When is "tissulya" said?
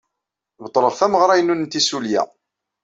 1.71-2.23